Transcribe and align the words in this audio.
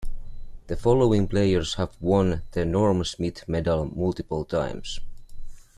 The 0.65 0.75
following 0.75 1.27
players 1.27 1.75
have 1.75 1.95
won 2.01 2.41
the 2.53 2.65
Norm 2.65 3.03
Smith 3.03 3.47
Medal 3.47 3.85
multiple 3.85 4.43
times. 4.45 4.99